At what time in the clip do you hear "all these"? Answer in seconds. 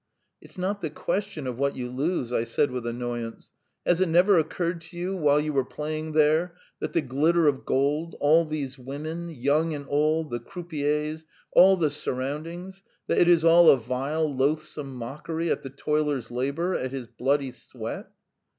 8.19-8.79